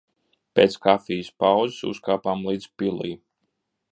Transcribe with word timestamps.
Pēc 0.59 0.77
kafijas 0.85 1.29
pauzes 1.43 1.77
uzkāpām 1.91 2.43
līdz 2.49 2.69
pilij. 2.83 3.17